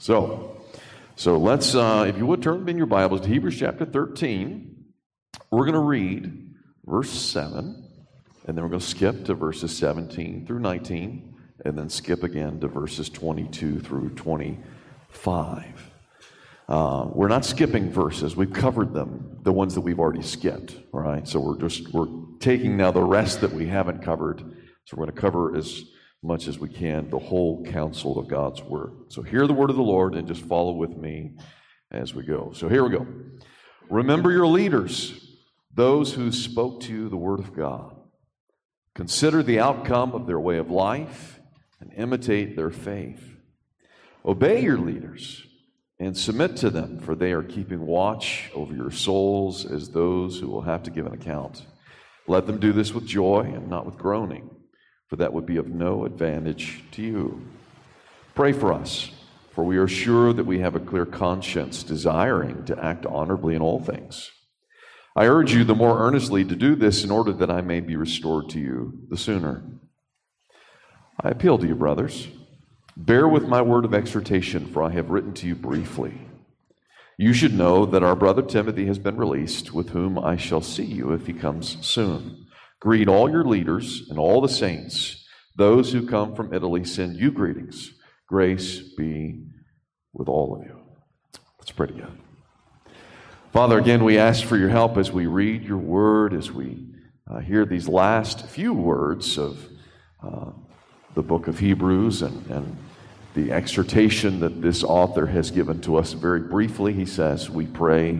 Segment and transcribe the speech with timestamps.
[0.00, 0.62] So,
[1.14, 4.86] so let's, uh, if you would turn in your Bibles to Hebrews chapter 13.
[5.50, 6.54] We're going to read
[6.86, 7.86] verse 7,
[8.46, 11.34] and then we're going to skip to verses 17 through 19,
[11.66, 15.92] and then skip again to verses 22 through 25.
[16.66, 18.34] Uh, we're not skipping verses.
[18.34, 20.78] We've covered them, the ones that we've already skipped.
[20.94, 21.28] All right.
[21.28, 22.08] So we're just we're
[22.38, 24.38] taking now the rest that we haven't covered.
[24.86, 25.84] So we're going to cover as
[26.22, 28.92] much as we can the whole counsel of God's word.
[29.08, 31.36] So hear the word of the Lord and just follow with me
[31.90, 32.52] as we go.
[32.54, 33.06] So here we go.
[33.88, 35.18] Remember your leaders,
[35.74, 37.96] those who spoke to you the word of God.
[38.94, 41.40] Consider the outcome of their way of life
[41.80, 43.24] and imitate their faith.
[44.24, 45.46] Obey your leaders
[45.98, 50.48] and submit to them, for they are keeping watch over your souls as those who
[50.48, 51.64] will have to give an account.
[52.26, 54.50] Let them do this with joy and not with groaning,
[55.10, 57.42] for that would be of no advantage to you.
[58.36, 59.10] Pray for us,
[59.52, 63.60] for we are sure that we have a clear conscience, desiring to act honorably in
[63.60, 64.30] all things.
[65.16, 67.96] I urge you the more earnestly to do this in order that I may be
[67.96, 69.64] restored to you the sooner.
[71.20, 72.28] I appeal to you, brothers
[72.96, 76.20] Bear with my word of exhortation, for I have written to you briefly.
[77.16, 80.84] You should know that our brother Timothy has been released, with whom I shall see
[80.84, 82.46] you if he comes soon.
[82.80, 85.26] Greet all your leaders and all the saints.
[85.56, 87.92] Those who come from Italy send you greetings.
[88.26, 89.44] Grace be
[90.12, 90.80] with all of you.
[91.58, 92.18] That's pretty good.
[93.52, 96.86] Father, again, we ask for your help as we read your word, as we
[97.28, 99.68] uh, hear these last few words of
[100.22, 100.50] uh,
[101.14, 102.76] the book of Hebrews and, and
[103.34, 106.92] the exhortation that this author has given to us very briefly.
[106.92, 108.18] He says, We pray,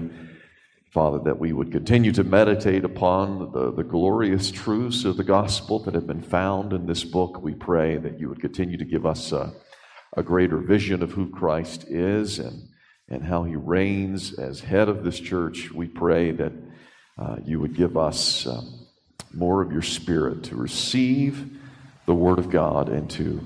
[0.91, 5.79] Father, that we would continue to meditate upon the, the glorious truths of the gospel
[5.85, 7.41] that have been found in this book.
[7.41, 9.53] We pray that you would continue to give us a,
[10.17, 12.69] a greater vision of who Christ is and,
[13.09, 15.71] and how he reigns as head of this church.
[15.71, 16.53] We pray that
[17.17, 18.87] uh, you would give us um,
[19.33, 21.59] more of your spirit to receive
[22.07, 23.41] the Word of God and to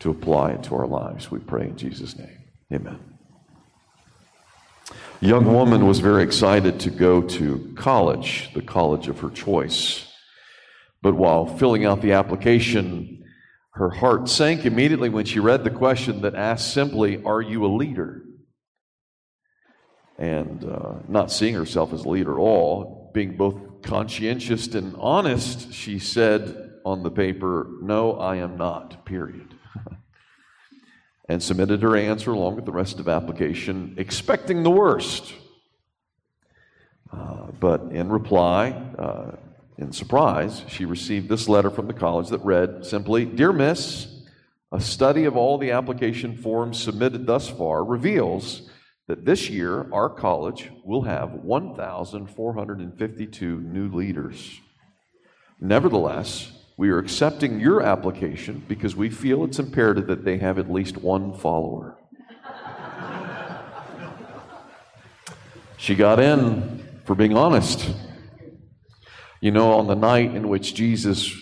[0.00, 1.30] to apply it to our lives.
[1.30, 2.38] We pray in Jesus' name.
[2.72, 3.15] Amen.
[5.20, 10.06] Young woman was very excited to go to college, the college of her choice.
[11.00, 13.24] But while filling out the application,
[13.70, 17.68] her heart sank immediately when she read the question that asked simply, Are you a
[17.68, 18.24] leader?
[20.18, 25.72] And uh, not seeing herself as a leader at all, being both conscientious and honest,
[25.72, 29.45] she said on the paper, No, I am not, period
[31.28, 35.34] and submitted her answer along with the rest of application, expecting the worst.
[37.12, 39.32] Uh, but in reply, uh,
[39.78, 44.08] in surprise, she received this letter from the college that read simply Dear Miss,
[44.72, 48.68] a study of all the application forms submitted thus far reveals
[49.06, 54.60] that this year our college will have 1,452 new leaders.
[55.60, 60.70] Nevertheless, we are accepting your application because we feel it's imperative that they have at
[60.70, 61.96] least one follower.
[65.78, 67.94] she got in for being honest.
[69.40, 71.34] You know, on the night in which Jesus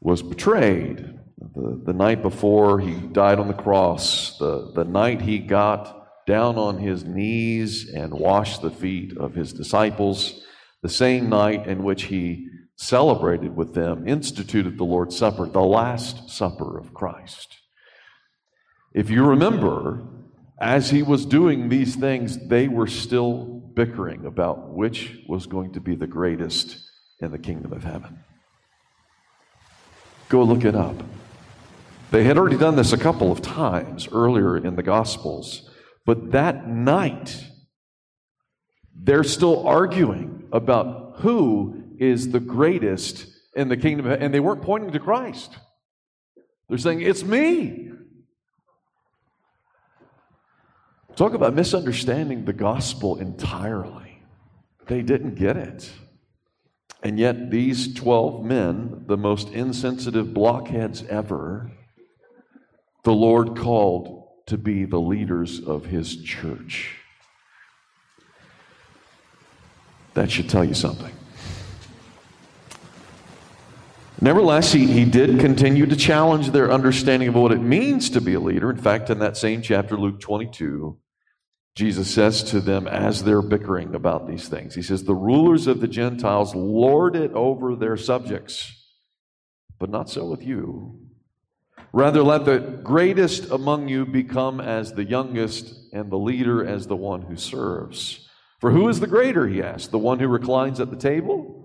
[0.00, 1.18] was betrayed,
[1.54, 6.56] the, the night before he died on the cross, the, the night he got down
[6.56, 10.44] on his knees and washed the feet of his disciples,
[10.82, 12.48] the same night in which he
[12.82, 17.58] celebrated with them, instituted the Lord's Supper, the Last Supper of Christ.
[18.92, 20.02] If you remember,
[20.60, 23.44] as he was doing these things, they were still
[23.74, 26.76] bickering about which was going to be the greatest
[27.20, 28.18] in the kingdom of heaven.
[30.28, 30.96] Go look it up.
[32.10, 35.70] They had already done this a couple of times earlier in the Gospels,
[36.04, 37.44] but that night,
[38.94, 44.06] they're still arguing about who is the greatest in the kingdom.
[44.06, 45.56] And they weren't pointing to Christ.
[46.68, 47.90] They're saying, It's me.
[51.14, 54.22] Talk about misunderstanding the gospel entirely.
[54.86, 55.90] They didn't get it.
[57.02, 61.70] And yet, these 12 men, the most insensitive blockheads ever,
[63.02, 66.96] the Lord called to be the leaders of his church.
[70.14, 71.12] That should tell you something.
[74.22, 78.34] Nevertheless, he, he did continue to challenge their understanding of what it means to be
[78.34, 78.70] a leader.
[78.70, 80.96] In fact, in that same chapter, Luke 22,
[81.74, 85.80] Jesus says to them as they're bickering about these things, He says, The rulers of
[85.80, 88.72] the Gentiles lord it over their subjects,
[89.80, 91.00] but not so with you.
[91.92, 96.94] Rather, let the greatest among you become as the youngest, and the leader as the
[96.94, 98.28] one who serves.
[98.60, 101.61] For who is the greater, he asked, the one who reclines at the table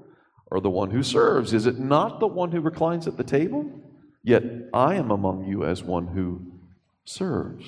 [0.50, 1.54] or the one who serves?
[1.54, 3.70] Is it not the one who reclines at the table?
[4.24, 6.42] Yet I am among you as one who
[7.06, 7.66] serves.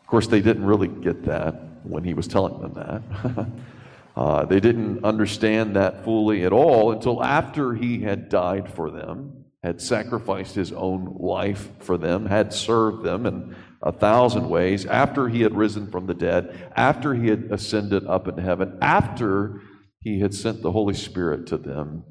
[0.00, 1.54] Of course, they didn't really get that
[1.84, 3.46] when he was telling them that.
[4.16, 9.42] uh, they didn't understand that fully at all until after he had died for them
[9.62, 15.28] had sacrificed his own life for them, had served them in a thousand ways, after
[15.28, 19.60] he had risen from the dead, after he had ascended up into heaven, after
[20.02, 22.04] he had sent the Holy Spirit to them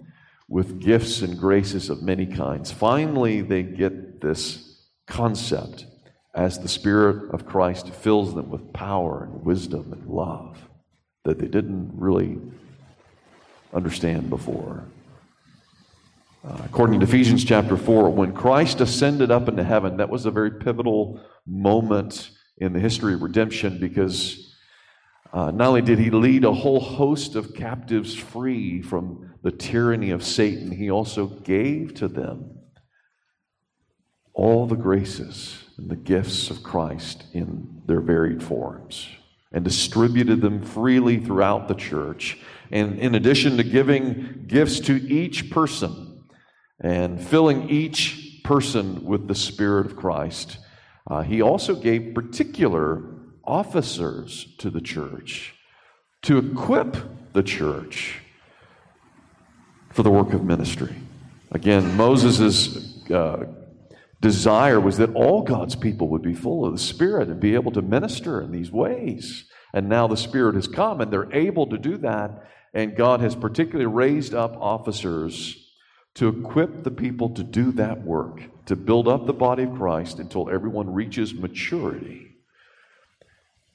[0.47, 2.71] with gifts and graces of many kinds.
[2.71, 5.85] Finally, they get this concept
[6.33, 10.57] as the Spirit of Christ fills them with power and wisdom and love
[11.23, 12.39] that they didn't really
[13.73, 14.83] understand before.
[16.43, 20.31] Uh, according to Ephesians chapter 4, when Christ ascended up into heaven, that was a
[20.31, 24.50] very pivotal moment in the history of redemption because
[25.33, 30.11] uh, not only did he lead a whole host of captives free from the tyranny
[30.11, 32.57] of Satan, he also gave to them
[34.33, 39.07] all the graces and the gifts of Christ in their varied forms
[39.51, 42.37] and distributed them freely throughout the church.
[42.71, 46.11] And in addition to giving gifts to each person,
[46.81, 50.57] and filling each person with the Spirit of Christ.
[51.09, 53.10] Uh, he also gave particular
[53.43, 55.55] officers to the church
[56.23, 56.97] to equip
[57.33, 58.19] the church
[59.91, 60.95] for the work of ministry.
[61.51, 63.45] Again, Moses' uh,
[64.21, 67.71] desire was that all God's people would be full of the Spirit and be able
[67.73, 69.45] to minister in these ways.
[69.73, 72.47] And now the Spirit has come and they're able to do that.
[72.73, 75.57] And God has particularly raised up officers
[76.15, 80.19] to equip the people to do that work, to build up the body of Christ
[80.19, 82.30] until everyone reaches maturity,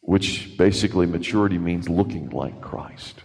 [0.07, 3.23] which basically maturity means looking like Christ.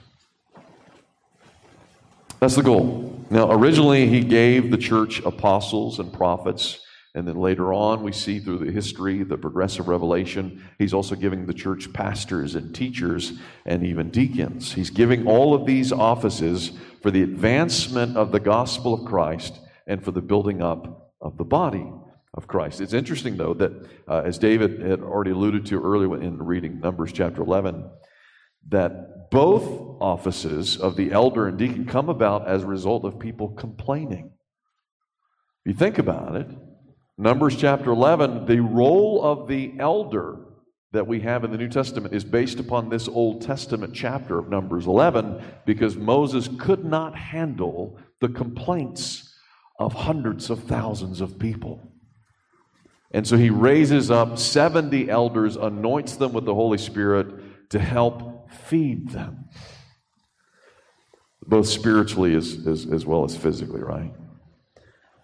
[2.39, 3.25] That's the goal.
[3.29, 6.79] Now, originally, he gave the church apostles and prophets
[7.13, 11.45] and then later on, we see through the history, the progressive revelation, he's also giving
[11.45, 13.33] the church pastors and teachers
[13.65, 14.71] and even deacons.
[14.71, 20.01] He's giving all of these offices for the advancement of the gospel of Christ and
[20.01, 21.91] for the building up of the body
[22.33, 22.79] of Christ.
[22.79, 23.71] It's interesting, though, that
[24.07, 27.89] uh, as David had already alluded to earlier in reading Numbers chapter 11,
[28.69, 29.63] that both
[29.99, 34.31] offices of the elder and deacon come about as a result of people complaining.
[35.65, 36.47] If you think about it,
[37.17, 40.39] Numbers chapter 11, the role of the elder
[40.93, 44.49] that we have in the New Testament is based upon this Old Testament chapter of
[44.49, 49.35] Numbers 11 because Moses could not handle the complaints
[49.79, 51.90] of hundreds of thousands of people.
[53.13, 58.51] And so he raises up 70 elders, anoints them with the Holy Spirit to help
[58.51, 59.49] feed them,
[61.45, 64.13] both spiritually as, as, as well as physically, right?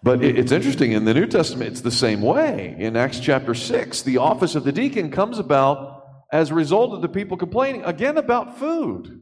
[0.02, 2.76] But it's interesting, in the New Testament, it's the same way.
[2.78, 7.02] In Acts chapter 6, the office of the deacon comes about as a result of
[7.02, 9.20] the people complaining again about food.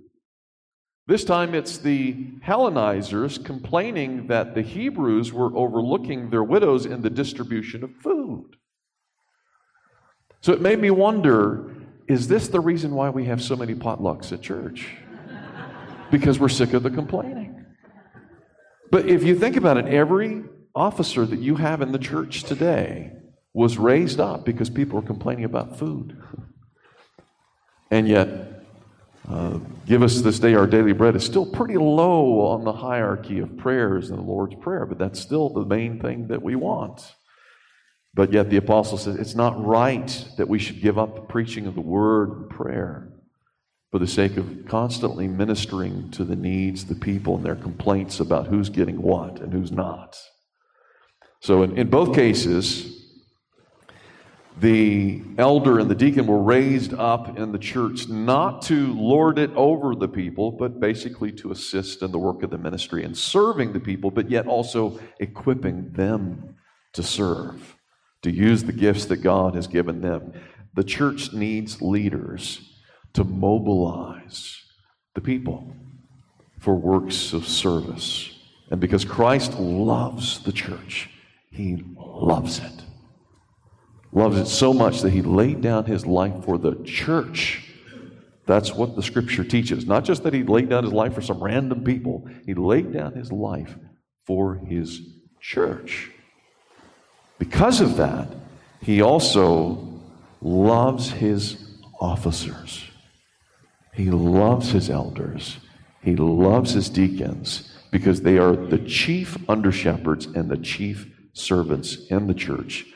[1.07, 2.15] This time it's the
[2.45, 8.57] Hellenizers complaining that the Hebrews were overlooking their widows in the distribution of food.
[10.41, 11.73] So it made me wonder
[12.09, 14.89] is this the reason why we have so many potlucks at church?
[16.11, 17.65] because we're sick of the complaining.
[18.91, 20.45] But if you think about it, every
[20.75, 23.13] officer that you have in the church today
[23.53, 26.17] was raised up because people were complaining about food.
[27.91, 28.56] and yet,
[29.29, 33.41] uh, give us this day our daily bread is still pretty low on the hierarchy
[33.41, 37.15] of prayers in the Lord's Prayer, but that's still the main thing that we want.
[38.15, 41.67] But yet, the apostle says it's not right that we should give up the preaching
[41.67, 43.13] of the word and prayer
[43.91, 48.21] for the sake of constantly ministering to the needs of the people and their complaints
[48.21, 50.17] about who's getting what and who's not.
[51.41, 52.96] So, in, in both cases,
[54.59, 59.51] the elder and the deacon were raised up in the church not to lord it
[59.55, 63.73] over the people, but basically to assist in the work of the ministry and serving
[63.73, 66.57] the people, but yet also equipping them
[66.95, 67.77] to serve,
[68.23, 70.33] to use the gifts that God has given them.
[70.75, 72.61] The church needs leaders
[73.13, 74.63] to mobilize
[75.15, 75.75] the people
[76.59, 78.31] for works of service.
[78.71, 81.11] And because Christ loves the church,
[81.51, 82.86] he loves it.
[84.17, 87.63] Loves it so much that he laid down his life for the church.
[88.47, 89.85] That's what the scripture teaches.
[89.85, 93.13] Not just that he laid down his life for some random people, he laid down
[93.13, 93.77] his life
[94.25, 95.03] for his
[95.39, 96.11] church.
[97.39, 98.29] Because of that,
[98.81, 100.01] he also
[100.41, 102.85] loves his officers.
[103.93, 105.59] He loves his elders.
[106.03, 112.07] He loves his deacons because they are the chief under shepherds and the chief servants
[112.09, 112.87] in the church,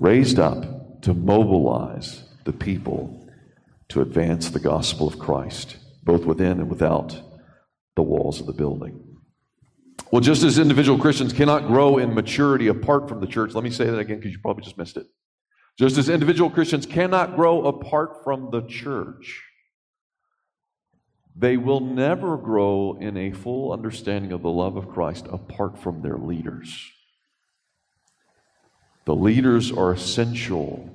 [0.00, 3.28] raised up to mobilize the people
[3.88, 7.20] to advance the gospel of Christ, both within and without
[7.96, 9.06] the walls of the building.
[10.10, 13.70] Well, just as individual Christians cannot grow in maturity apart from the church, let me
[13.70, 15.06] say that again because you probably just missed it.
[15.78, 19.42] Just as individual Christians cannot grow apart from the church,
[21.36, 26.02] they will never grow in a full understanding of the love of Christ apart from
[26.02, 26.90] their leaders.
[29.04, 30.88] The leaders are essential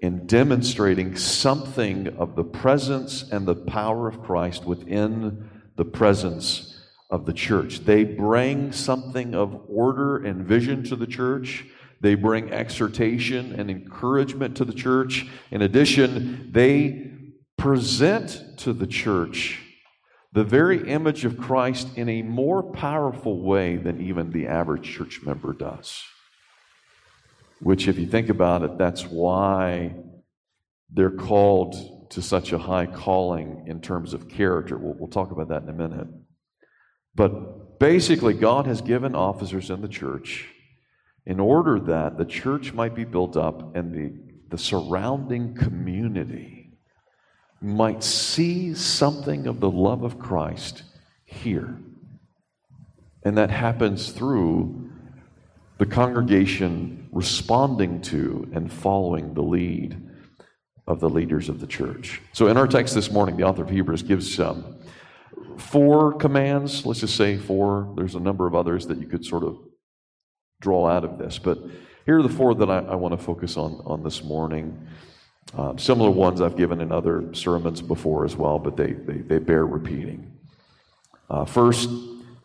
[0.00, 6.78] in demonstrating something of the presence and the power of Christ within the presence
[7.10, 7.80] of the church.
[7.80, 11.64] They bring something of order and vision to the church.
[12.00, 15.26] They bring exhortation and encouragement to the church.
[15.50, 17.12] In addition, they
[17.56, 19.60] present to the church
[20.32, 25.22] the very image of Christ in a more powerful way than even the average church
[25.22, 26.02] member does.
[27.64, 29.94] Which, if you think about it, that's why
[30.90, 34.76] they're called to such a high calling in terms of character.
[34.76, 36.08] We'll, we'll talk about that in a minute.
[37.14, 40.46] But basically, God has given officers in the church
[41.24, 44.12] in order that the church might be built up and the,
[44.50, 46.70] the surrounding community
[47.62, 50.82] might see something of the love of Christ
[51.24, 51.78] here.
[53.24, 54.90] And that happens through
[55.78, 60.00] the congregation responding to and following the lead
[60.86, 62.20] of the leaders of the church.
[62.32, 64.76] So, in our text this morning, the author of Hebrews gives um,
[65.56, 66.84] four commands.
[66.84, 67.92] Let's just say four.
[67.96, 69.58] There's a number of others that you could sort of
[70.60, 71.38] draw out of this.
[71.38, 71.58] But
[72.06, 74.86] here are the four that I, I want to focus on, on this morning.
[75.56, 79.38] Um, similar ones I've given in other sermons before as well, but they, they, they
[79.38, 80.32] bear repeating.
[81.30, 81.88] Uh, first,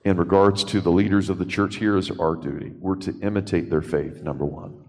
[0.05, 2.71] in regards to the leaders of the church, here is our duty.
[2.79, 4.85] We're to imitate their faith, number one.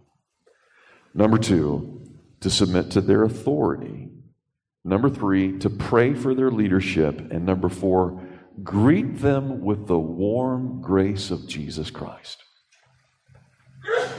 [1.15, 2.01] Number two,
[2.41, 4.09] to submit to their authority.
[4.85, 7.33] Number three, to pray for their leadership.
[7.33, 8.23] And number four,
[8.63, 12.43] greet them with the warm grace of Jesus Christ.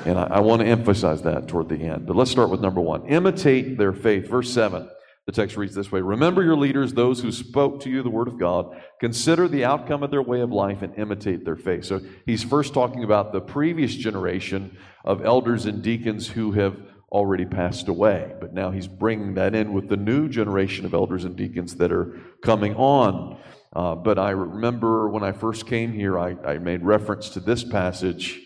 [0.06, 2.08] And I, I, want to emphasize that toward the end.
[2.08, 4.28] But let's start with number one imitate their faith.
[4.28, 4.90] Verse 7,
[5.32, 8.28] the text reads this way Remember your leaders, those who spoke to you the word
[8.28, 8.82] of God.
[9.00, 11.86] Consider the outcome of their way of life and imitate their faith.
[11.86, 16.78] So he's first talking about the previous generation of elders and deacons who have
[17.14, 18.34] already passed away.
[18.42, 21.94] But now he's bringing that in with the new generation of elders and deacons that
[21.94, 23.40] are coming on.
[23.74, 27.64] Uh, but I remember when I first came here, I, I made reference to this
[27.64, 28.42] passage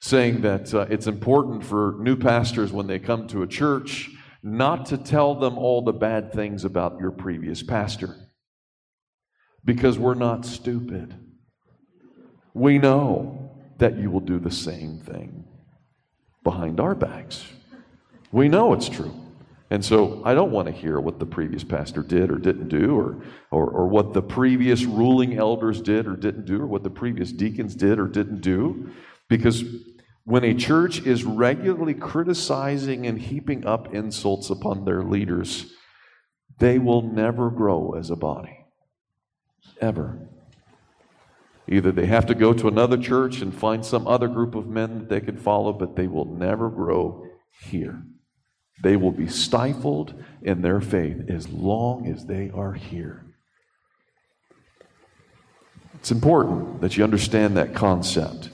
[0.00, 4.10] saying that uh, it's important for new pastors when they come to a church
[4.44, 8.14] not to tell them all the bad things about your previous pastor
[9.64, 11.14] because we're not stupid.
[12.52, 15.46] We know that you will do the same thing
[16.42, 17.42] behind our backs.
[18.32, 19.14] We know it's true.
[19.70, 22.94] And so I don't want to hear what the previous pastor did or didn't do,
[22.94, 26.90] or, or, or, what the previous ruling elders did or didn't do, or what the
[26.90, 28.90] previous deacons did or didn't do.
[29.28, 29.64] Because
[30.24, 35.72] when a church is regularly criticizing and heaping up insults upon their leaders,
[36.58, 38.64] they will never grow as a body.
[39.80, 40.28] Ever.
[41.68, 44.98] Either they have to go to another church and find some other group of men
[44.98, 47.26] that they can follow, but they will never grow
[47.62, 48.02] here.
[48.82, 53.24] They will be stifled in their faith as long as they are here.
[55.94, 58.50] It's important that you understand that concept.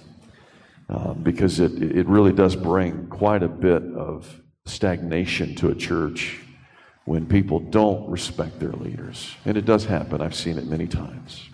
[0.90, 6.40] Um, because it, it really does bring quite a bit of stagnation to a church
[7.04, 9.36] when people don't respect their leaders.
[9.44, 11.48] And it does happen, I've seen it many times.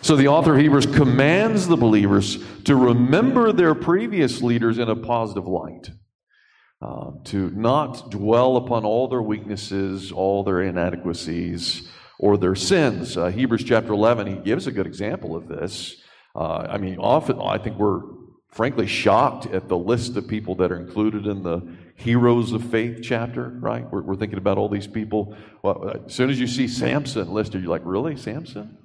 [0.00, 4.96] So the author of Hebrews commands the believers to remember their previous leaders in a
[4.96, 5.90] positive light.
[6.80, 11.88] Uh, to not dwell upon all their weaknesses, all their inadequacies,
[12.18, 13.18] or their sins.
[13.18, 15.96] Uh, Hebrews chapter 11, he gives a good example of this.
[16.34, 18.02] Uh, I mean, often I think we're
[18.50, 21.60] frankly shocked at the list of people that are included in the
[21.96, 23.90] heroes of faith chapter, right?
[23.90, 25.36] We're, we're thinking about all these people.
[25.62, 28.78] Well, as soon as you see Samson listed, you're like, really, Samson?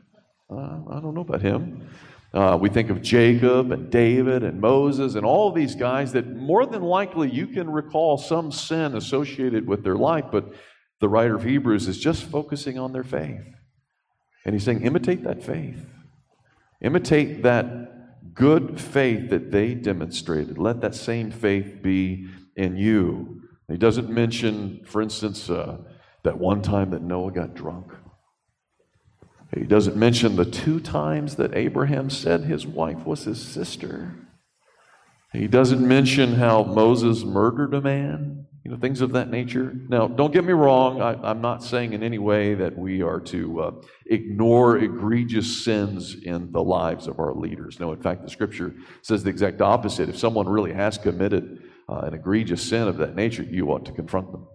[0.50, 1.88] Uh, I don't know about him.
[2.34, 6.66] Uh, we think of Jacob and David and Moses and all these guys that more
[6.66, 10.52] than likely you can recall some sin associated with their life, but
[11.00, 13.46] the writer of Hebrews is just focusing on their faith.
[14.46, 15.86] And he's saying, imitate that faith.
[16.84, 20.58] Imitate that good faith that they demonstrated.
[20.58, 23.42] Let that same faith be in you.
[23.70, 25.78] He doesn't mention, for instance, uh,
[26.24, 27.92] that one time that Noah got drunk.
[29.56, 34.16] He doesn't mention the two times that Abraham said his wife was his sister.
[35.32, 39.76] He doesn't mention how Moses murdered a man, you know, things of that nature.
[39.90, 43.20] Now, don't get me wrong, I, am not saying in any way that we are
[43.20, 43.72] to uh,
[44.06, 47.80] ignore egregious sins in the lives of our leaders.
[47.80, 50.08] No, in fact, the scripture says the exact opposite.
[50.08, 53.92] If someone really has committed uh, an egregious sin of that nature, you ought to
[53.92, 54.48] confront them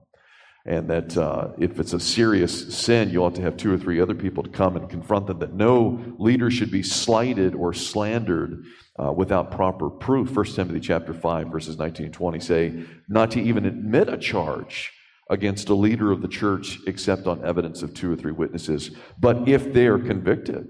[0.68, 4.02] and that uh, if it's a serious sin, you ought to have two or three
[4.02, 5.38] other people to come and confront them.
[5.38, 8.64] That no leader should be slighted or slandered
[9.02, 10.36] uh, without proper proof.
[10.36, 14.92] 1 Timothy chapter 5, verses 19 and 20 say, not to even admit a charge
[15.30, 18.90] against a leader of the church except on evidence of two or three witnesses.
[19.18, 20.68] But if they are convicted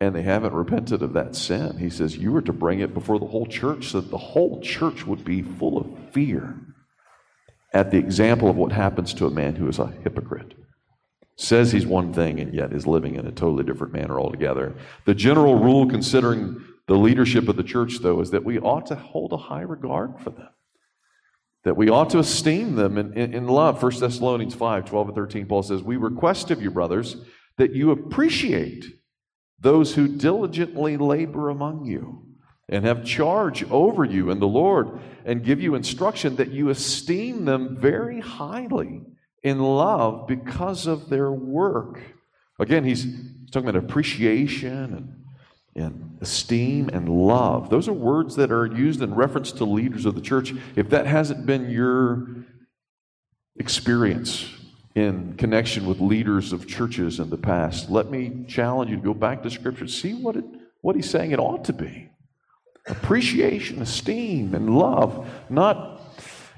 [0.00, 3.18] and they haven't repented of that sin, he says, you are to bring it before
[3.18, 6.58] the whole church so that the whole church would be full of fear
[7.72, 10.54] at the example of what happens to a man who is a hypocrite.
[11.36, 14.74] Says he's one thing and yet is living in a totally different manner altogether.
[15.04, 18.94] The general rule, considering the leadership of the church, though, is that we ought to
[18.94, 20.48] hold a high regard for them.
[21.64, 23.82] That we ought to esteem them in, in, in love.
[23.82, 27.16] 1 Thessalonians 5 12 and 13, Paul says, We request of you, brothers,
[27.58, 28.84] that you appreciate
[29.58, 32.25] those who diligently labor among you
[32.68, 37.44] and have charge over you in the Lord and give you instruction that you esteem
[37.44, 39.02] them very highly
[39.42, 42.00] in love because of their work.
[42.58, 43.06] Again, he's
[43.52, 44.94] talking about appreciation
[45.76, 47.70] and, and esteem and love.
[47.70, 50.52] Those are words that are used in reference to leaders of the church.
[50.74, 52.26] If that hasn't been your
[53.56, 54.50] experience
[54.96, 59.14] in connection with leaders of churches in the past, let me challenge you to go
[59.14, 60.44] back to Scripture, see what, it,
[60.80, 62.08] what he's saying it ought to be
[62.88, 66.00] appreciation, esteem, and love, not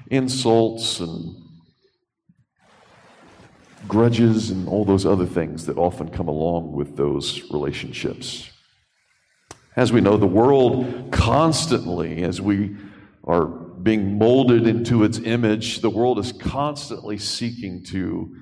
[0.09, 1.35] insults and
[3.87, 8.51] grudges and all those other things that often come along with those relationships.
[9.75, 12.75] As we know, the world constantly, as we
[13.23, 18.35] are being molded into its image, the world is constantly seeking to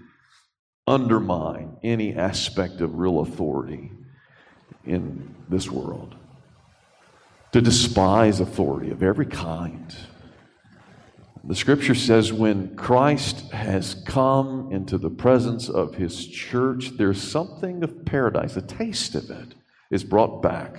[0.87, 3.91] undermine any aspect of real authority
[4.85, 6.15] in this world
[7.51, 9.95] to despise authority of every kind.
[11.43, 17.83] The scripture says when Christ has come into the presence of his church, there's something
[17.83, 19.55] of paradise, a taste of it
[19.89, 20.77] is brought back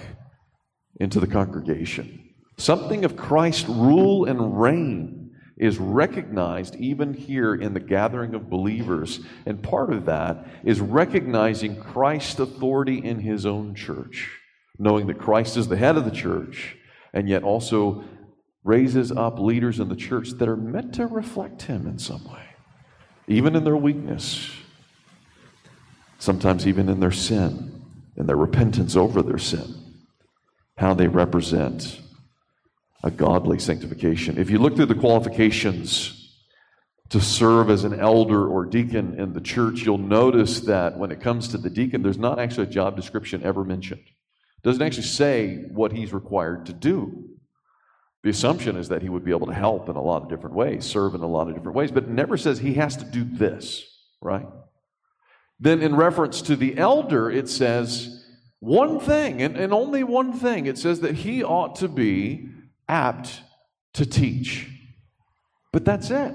[1.01, 2.35] into the congregation.
[2.59, 9.21] Something of Christ's rule and reign is recognized even here in the gathering of believers.
[9.47, 14.31] And part of that is recognizing Christ's authority in his own church
[14.79, 16.77] knowing that Christ is the head of the church,
[17.12, 18.05] and yet also
[18.62, 22.45] raises up leaders in the church that are meant to reflect him in some way,
[23.27, 24.51] even in their weakness,
[26.19, 27.83] sometimes even in their sin,
[28.17, 29.64] in their repentance over their sin,
[30.77, 32.01] how they represent
[33.03, 34.38] a godly sanctification.
[34.38, 36.14] If you look through the qualifications
[37.11, 41.21] to serve as an elder or deacon in the church, you'll notice that when it
[41.21, 44.03] comes to the deacon, there's not actually a job description ever mentioned
[44.62, 47.25] doesn't actually say what he's required to do.
[48.25, 50.57] The assumption is that he would be able to help in a lot of different
[50.57, 53.05] ways, serve in a lot of different ways, but it never says he has to
[53.05, 53.85] do this,
[54.21, 54.47] right?
[55.61, 58.25] Then, in reference to the elder, it says
[58.61, 60.66] one thing, and, and only one thing.
[60.66, 62.49] It says that he ought to be
[62.88, 63.40] apt
[63.94, 64.68] to teach.
[65.73, 66.35] But that's it.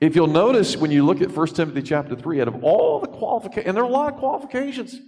[0.00, 3.08] If you'll notice when you look at 1 Timothy chapter 3, out of all the
[3.08, 4.98] qualifications, and there are a lot of qualifications,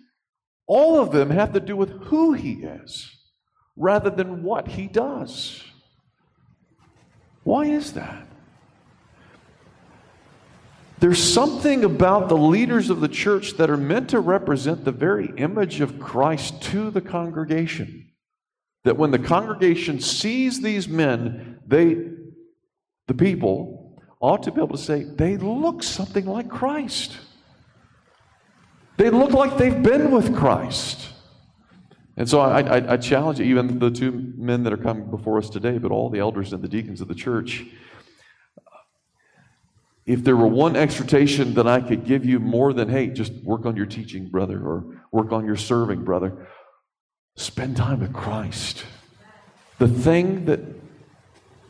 [0.71, 3.11] all of them have to do with who he is
[3.77, 5.65] rather than what he does.
[7.43, 8.29] Why is that?
[11.01, 15.33] There's something about the leaders of the church that are meant to represent the very
[15.39, 18.13] image of Christ to the congregation.
[18.85, 21.97] That when the congregation sees these men, they,
[23.09, 27.17] the people, ought to be able to say, they look something like Christ.
[29.01, 31.09] They look like they've been with Christ.
[32.19, 35.49] And so I, I, I, challenge even the two men that are coming before us
[35.49, 37.65] today, but all the elders and the deacons of the church.
[40.05, 43.65] If there were one exhortation that I could give you more than, hey, just work
[43.65, 46.47] on your teaching, brother, or work on your serving, brother,
[47.37, 48.85] spend time with Christ.
[49.79, 50.61] The thing that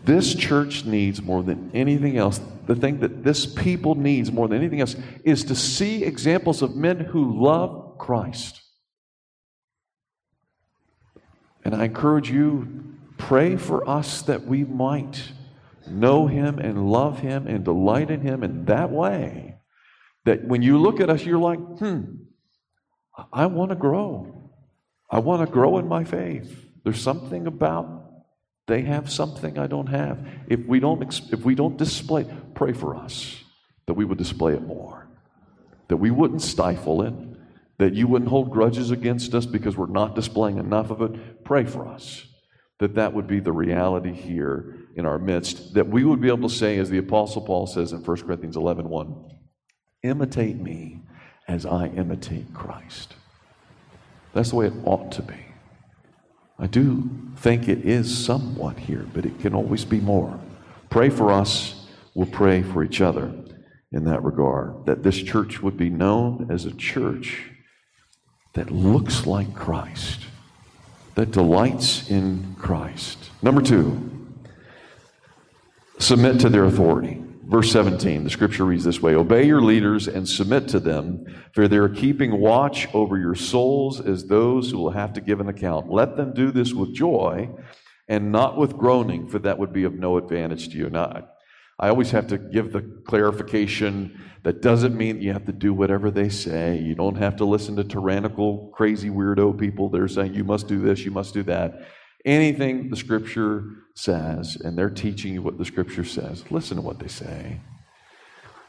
[0.04, 4.58] this church needs more than anything else, the thing that this people needs more than
[4.58, 8.60] anything else, is to see examples of men who love Christ.
[11.64, 15.22] And I encourage you, pray for us that we might
[15.86, 19.56] know Him and love Him and delight in Him in that way.
[20.24, 22.02] That when you look at us, you're like, hmm,
[23.32, 24.50] I want to grow.
[25.10, 26.66] I want to grow in my faith.
[26.84, 27.99] There's something about
[28.70, 30.24] they have something I don't have.
[30.46, 31.02] If we don't,
[31.32, 33.42] if we don't display, pray for us
[33.86, 35.08] that we would display it more,
[35.88, 37.12] that we wouldn't stifle it,
[37.78, 41.44] that you wouldn't hold grudges against us because we're not displaying enough of it.
[41.44, 42.24] Pray for us
[42.78, 46.48] that that would be the reality here in our midst, that we would be able
[46.48, 49.30] to say, as the Apostle Paul says in 1 Corinthians 11 1,
[50.04, 51.02] imitate me
[51.48, 53.16] as I imitate Christ.
[54.32, 55.49] That's the way it ought to be.
[56.60, 60.38] I do think it is somewhat here, but it can always be more.
[60.90, 63.32] Pray for us, we'll pray for each other
[63.92, 64.84] in that regard.
[64.84, 67.50] That this church would be known as a church
[68.52, 70.20] that looks like Christ,
[71.14, 73.30] that delights in Christ.
[73.40, 74.10] Number two,
[75.98, 77.22] submit to their authority.
[77.50, 81.66] Verse 17, the scripture reads this way Obey your leaders and submit to them, for
[81.66, 85.48] they are keeping watch over your souls as those who will have to give an
[85.48, 85.90] account.
[85.90, 87.50] Let them do this with joy
[88.06, 90.90] and not with groaning, for that would be of no advantage to you.
[90.90, 91.26] Now,
[91.76, 96.12] I always have to give the clarification that doesn't mean you have to do whatever
[96.12, 96.78] they say.
[96.78, 100.78] You don't have to listen to tyrannical, crazy, weirdo people They're saying you must do
[100.80, 101.88] this, you must do that.
[102.24, 106.98] Anything the scripture says, and they're teaching you what the scripture says, listen to what
[106.98, 107.60] they say.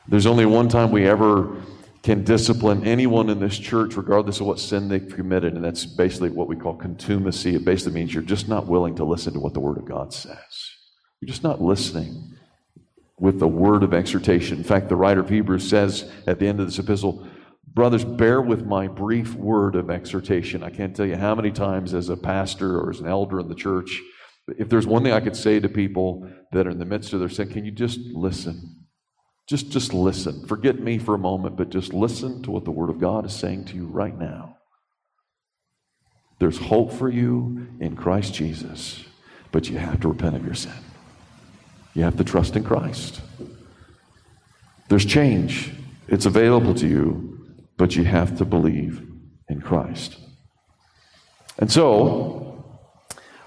[0.07, 1.61] There's only one time we ever
[2.03, 6.29] can discipline anyone in this church, regardless of what sin they've committed, and that's basically
[6.29, 7.55] what we call contumacy.
[7.55, 10.11] It basically means you're just not willing to listen to what the Word of God
[10.13, 10.37] says.
[11.19, 12.35] You're just not listening
[13.19, 14.57] with the word of exhortation.
[14.57, 17.27] In fact, the writer of Hebrews says at the end of this epistle,
[17.73, 20.61] Brothers, bear with my brief word of exhortation.
[20.61, 23.47] I can't tell you how many times, as a pastor or as an elder in
[23.47, 24.01] the church,
[24.57, 27.21] if there's one thing I could say to people that are in the midst of
[27.21, 28.87] their sin, can you just listen?
[29.47, 30.45] Just, just listen.
[30.47, 33.33] Forget me for a moment, but just listen to what the Word of God is
[33.33, 34.57] saying to you right now.
[36.39, 39.03] There's hope for you in Christ Jesus,
[39.51, 40.73] but you have to repent of your sin.
[41.93, 43.21] You have to trust in Christ.
[44.89, 45.71] There's change,
[46.07, 47.30] it's available to you,
[47.81, 49.01] but you have to believe
[49.49, 50.17] in Christ.
[51.57, 52.63] And so,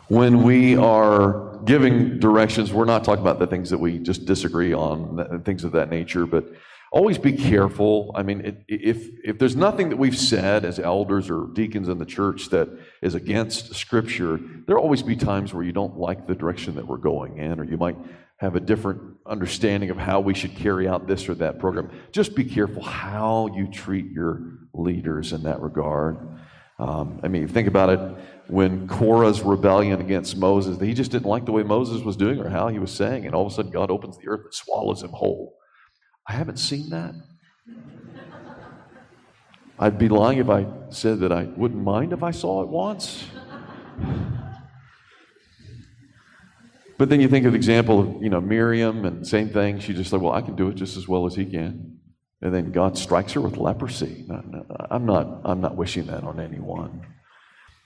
[0.09, 4.75] when we are giving directions, we're not talking about the things that we just disagree
[4.75, 6.53] on, and things of that nature, but
[6.91, 8.11] always be careful.
[8.17, 12.05] I mean, if, if there's nothing that we've said as elders or deacons in the
[12.05, 12.69] church that
[13.03, 16.97] is against Scripture, there'll always be times where you don't like the direction that we're
[16.97, 17.97] going in, or you might
[18.45, 21.91] have a different understanding of how we should carry out this or that program.
[22.13, 26.19] Just be careful how you treat your leaders in that regard.
[26.79, 28.01] Um, I mean, think about it
[28.49, 32.51] when Korah's rebellion against Moses, he just didn't like the way Moses was doing or
[32.51, 35.03] how he was saying, and all of a sudden God opens the earth and swallows
[35.03, 35.55] him whole.
[36.29, 37.15] I haven't seen that.
[39.79, 43.25] I'd be lying if I said that I wouldn't mind if I saw it once.
[46.97, 49.81] But then you think of the example of, you know, Miriam and same thing.
[49.81, 51.99] She just said, well, I can do it just as well as he can.
[52.41, 54.27] And then God strikes her with leprosy.
[54.91, 57.07] I'm not, I'm not wishing that on anyone.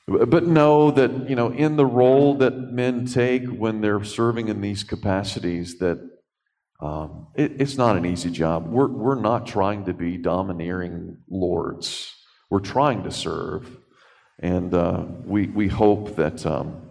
[0.06, 4.60] But know that, you know, in the role that men take when they're serving in
[4.60, 5.98] these capacities, that
[6.80, 8.66] um, it, it's not an easy job.
[8.66, 12.14] We're, we're not trying to be domineering lords.
[12.50, 13.68] We're trying to serve.
[14.38, 16.87] And uh, we, we hope that um,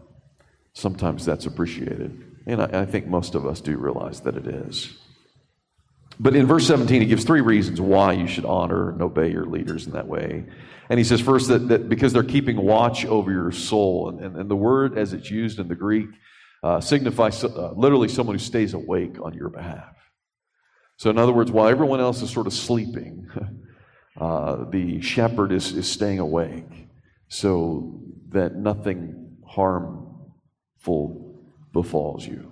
[0.78, 2.24] sometimes that's appreciated.
[2.46, 4.96] And I, I, think most of us do realize that it is.
[6.20, 9.46] But in verse 17, he gives three reasons why you should honor and obey your
[9.46, 10.46] leaders in that way.
[10.90, 14.10] And he says, first, that, that because they're keeping watch over your soul.
[14.10, 16.10] And, and, and the word, as it's used in the Greek,
[16.64, 19.96] uh, signifies uh, literally someone who stays awake on your behalf.
[20.98, 23.28] So, in other words, while everyone else is sort of sleeping,
[24.20, 26.88] uh, the shepherd is, is staying awake
[27.28, 30.07] so that nothing harm
[31.74, 32.52] befalls you.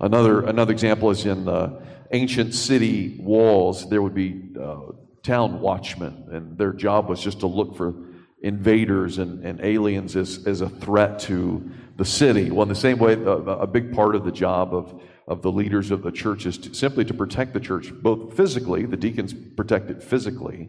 [0.00, 1.82] Another, another example is in the
[2.12, 7.46] ancient city walls, there would be uh, town watchmen, and their job was just to
[7.46, 7.94] look for
[8.42, 12.50] invaders and, and aliens as, as a threat to the city.
[12.50, 15.50] Well, in the same way, a, a big part of the job of, of the
[15.50, 19.32] leaders of the church is to, simply to protect the church, both physically, the deacons
[19.56, 20.68] protect it physically,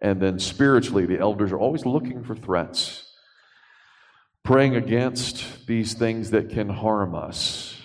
[0.00, 3.05] and then spiritually, the elders are always looking for threats
[4.46, 7.76] praying against these things that can harm us.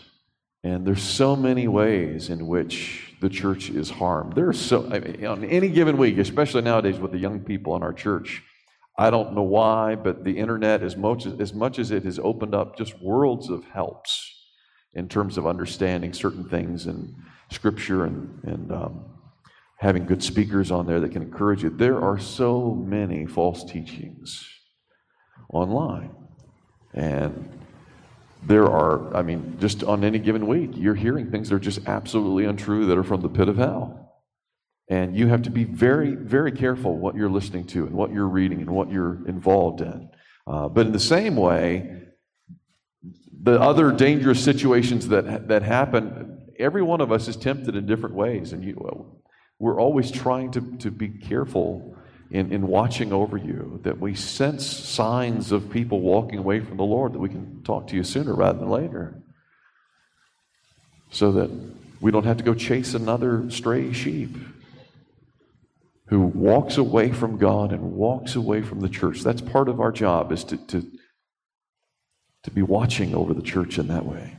[0.63, 4.33] And there's so many ways in which the church is harmed.
[4.33, 7.81] There's so I mean, on any given week, especially nowadays with the young people in
[7.81, 8.43] our church,
[8.95, 12.53] I don't know why, but the internet, as much as, much as it has opened
[12.53, 14.31] up just worlds of helps
[14.93, 17.15] in terms of understanding certain things in
[17.49, 19.05] Scripture and, and um,
[19.79, 24.47] having good speakers on there that can encourage you, there are so many false teachings
[25.49, 26.20] online.
[26.93, 27.49] And
[28.43, 31.87] there are, I mean, just on any given week, you're hearing things that are just
[31.87, 34.01] absolutely untrue that are from the pit of hell.
[34.89, 38.27] And you have to be very, very careful what you're listening to and what you're
[38.27, 40.09] reading and what you're involved in.
[40.47, 42.01] Uh, but in the same way,
[43.43, 48.15] the other dangerous situations that, that happen, every one of us is tempted in different
[48.15, 48.53] ways.
[48.53, 49.15] And you,
[49.59, 51.95] we're always trying to, to be careful
[52.31, 56.83] in, in watching over you, that we sense signs of people walking away from the
[56.83, 59.21] Lord, that we can talk to you sooner rather than later.
[61.11, 61.51] So that
[61.99, 64.37] we don't have to go chase another stray sheep
[66.07, 69.21] who walks away from God and walks away from the church.
[69.21, 70.89] That's part of our job is to, to,
[72.43, 74.37] to be watching over the church in that way.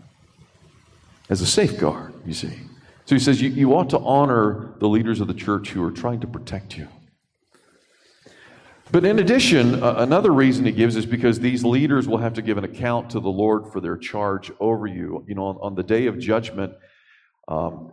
[1.29, 2.59] As a safeguard, you see.
[3.05, 5.91] So he says you, you ought to honor the leaders of the church who are
[5.91, 6.89] trying to protect you.
[8.93, 12.43] But in addition, uh, another reason he gives is because these leaders will have to
[12.43, 15.25] give an account to the Lord for their charge over you.
[15.27, 16.75] You know, on, on the day of judgment,
[17.49, 17.93] um,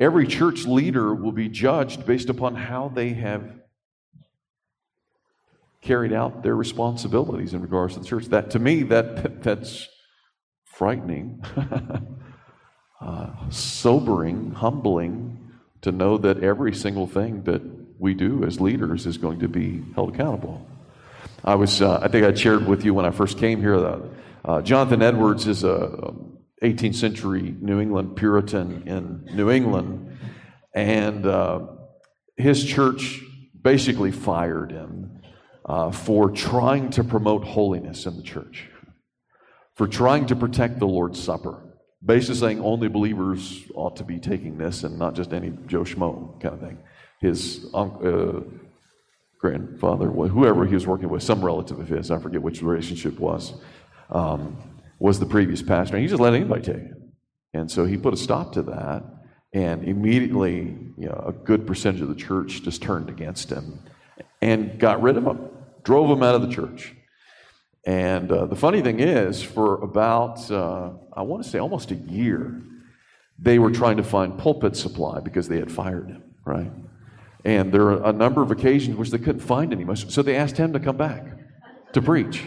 [0.00, 3.58] Every church leader will be judged based upon how they have
[5.80, 8.26] carried out their responsibilities in regards to the church.
[8.26, 9.88] That to me, that that's
[10.64, 11.44] frightening,
[13.00, 17.62] uh, sobering, humbling to know that every single thing that
[17.98, 20.66] we do as leaders is going to be held accountable.
[21.44, 23.80] I was, uh, I think I shared with you when I first came here.
[23.80, 24.02] that
[24.44, 26.14] uh, Jonathan Edwards is a
[26.62, 30.18] 18th century New England Puritan in New England.
[30.74, 31.66] And uh,
[32.36, 33.20] his church
[33.60, 35.20] basically fired him
[35.64, 38.68] uh, for trying to promote holiness in the church,
[39.74, 41.62] for trying to protect the Lord's Supper.
[42.04, 46.40] Basically saying only believers ought to be taking this and not just any Joe Schmo
[46.40, 46.78] kind of thing.
[47.20, 48.40] His uh,
[49.38, 53.54] grandfather, whoever he was working with, some relative of his, I forget which relationship was,
[54.10, 54.56] um,
[54.98, 55.96] was the previous pastor.
[55.96, 56.96] And he just let anybody take it.
[57.54, 59.04] And so he put a stop to that.
[59.52, 63.78] And immediately, you know, a good percentage of the church just turned against him
[64.42, 65.48] and got rid of him,
[65.82, 66.94] drove him out of the church.
[67.86, 71.94] And uh, the funny thing is, for about, uh, I want to say almost a
[71.94, 72.60] year,
[73.38, 76.70] they were trying to find pulpit supply because they had fired him, right?
[77.44, 79.86] And there are a number of occasions which they couldn't find any.
[79.96, 81.24] So they asked him to come back
[81.92, 82.42] to preach.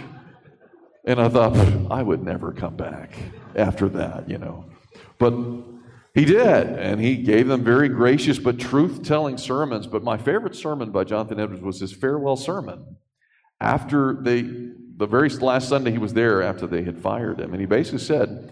[1.06, 1.58] And I thought,
[1.89, 3.17] I would never come back
[3.56, 4.65] after that, you know.
[5.17, 5.34] But
[6.13, 9.88] he did, and he gave them very gracious but truth telling sermons.
[9.88, 12.97] But my favorite sermon by Jonathan Edwards was his farewell sermon.
[13.60, 17.51] After they, the very last Sunday he was there after they had fired him.
[17.54, 18.51] And he basically said,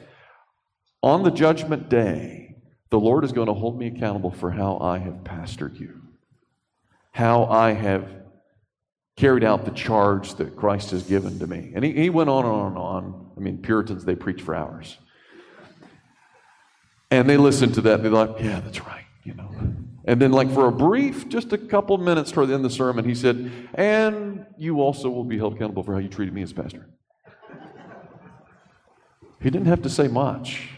[1.04, 2.56] On the judgment day,
[2.92, 6.02] the Lord is going to hold me accountable for how I have pastored you,
[7.12, 8.08] how I have
[9.18, 11.74] carried out the charge that Christ has given to me.
[11.76, 13.32] And he, he went on and on and on.
[13.36, 14.98] I mean, Puritans, they preach for hours.
[17.12, 17.96] And they listened to that.
[17.96, 19.50] And they're like, yeah, that's right, you know.
[20.06, 22.76] And then, like, for a brief, just a couple minutes toward the end of the
[22.76, 26.42] sermon, he said, and you also will be held accountable for how you treated me
[26.42, 26.90] as pastor.
[29.42, 30.70] He didn't have to say much.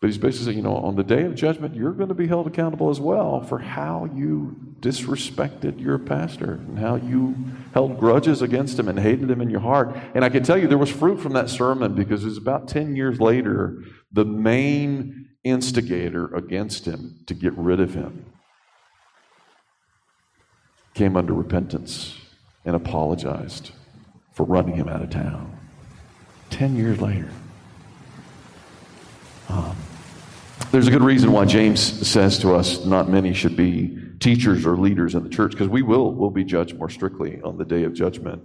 [0.00, 2.26] But he's basically saying, you know, on the day of judgment, you're going to be
[2.26, 7.34] held accountable as well for how you disrespected your pastor and how you
[7.74, 9.94] held grudges against him and hated him in your heart.
[10.14, 12.66] And I can tell you there was fruit from that sermon because it was about
[12.66, 18.24] 10 years later, the main instigator against him to get rid of him
[20.94, 22.18] came under repentance
[22.64, 23.72] and apologized
[24.32, 25.58] for running him out of town.
[26.48, 27.30] 10 years later.
[29.48, 29.76] Um,
[30.70, 34.76] there's a good reason why James says to us not many should be teachers or
[34.76, 37.84] leaders in the church because we will will be judged more strictly on the day
[37.84, 38.42] of judgment.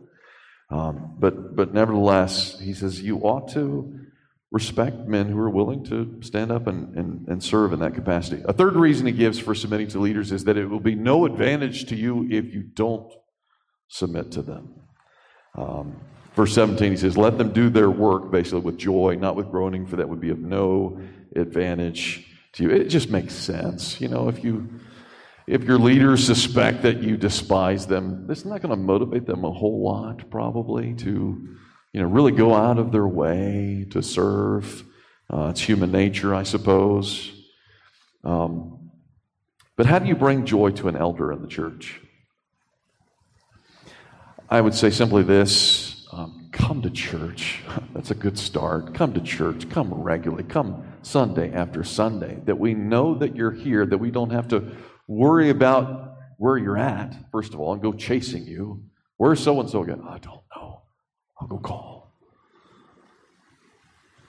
[0.72, 4.00] Um, but but nevertheless, he says you ought to
[4.52, 8.42] respect men who are willing to stand up and, and, and serve in that capacity.
[8.46, 11.26] A third reason he gives for submitting to leaders is that it will be no
[11.26, 13.12] advantage to you if you don't
[13.90, 14.74] submit to them.
[15.56, 15.98] Um,
[16.36, 19.86] verse 17, he says, Let them do their work basically with joy, not with groaning,
[19.86, 21.02] for that would be of no
[21.36, 22.70] advantage to you.
[22.72, 24.00] It just makes sense.
[24.00, 24.70] You know, if you
[25.48, 29.52] if your leaders suspect that you despise them, it's not going to motivate them a
[29.52, 31.58] whole lot, probably, to
[31.94, 34.84] you know really go out of their way to serve.
[35.32, 37.32] Uh, it's human nature, I suppose.
[38.24, 38.92] Um,
[39.76, 42.00] but how do you bring joy to an elder in the church?
[44.50, 45.85] I would say simply this
[46.56, 47.62] come to church.
[47.94, 48.94] That's a good start.
[48.94, 49.70] Come to church.
[49.70, 50.44] Come regularly.
[50.44, 52.40] Come Sunday after Sunday.
[52.46, 54.72] That we know that you're here, that we don't have to
[55.08, 58.84] worry about where you're at, first of all, and go chasing you.
[59.18, 60.02] Where's so and so again?
[60.08, 60.82] I don't know.
[61.40, 61.96] I'll go call